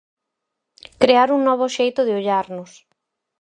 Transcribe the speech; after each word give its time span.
Crear 1.01 1.27
un 1.35 1.41
novo 1.47 1.65
xeito 1.75 2.01
de 2.07 2.13
ollarnos. 2.19 2.71